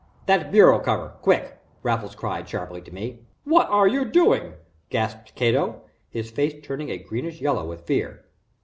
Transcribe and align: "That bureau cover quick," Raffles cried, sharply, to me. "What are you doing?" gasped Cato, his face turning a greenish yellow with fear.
"That 0.25 0.51
bureau 0.51 0.79
cover 0.79 1.09
quick," 1.21 1.59
Raffles 1.83 2.15
cried, 2.15 2.49
sharply, 2.49 2.81
to 2.81 2.91
me. 2.91 3.19
"What 3.43 3.69
are 3.69 3.87
you 3.87 4.03
doing?" 4.03 4.53
gasped 4.89 5.35
Cato, 5.35 5.83
his 6.09 6.31
face 6.31 6.55
turning 6.63 6.89
a 6.89 6.97
greenish 6.97 7.39
yellow 7.39 7.67
with 7.67 7.81
fear. 7.81 8.25